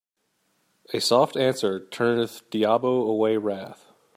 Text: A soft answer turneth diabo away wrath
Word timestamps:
A 0.95 0.99
soft 0.99 1.37
answer 1.37 1.87
turneth 1.89 2.41
diabo 2.49 3.03
away 3.07 3.37
wrath 3.37 3.85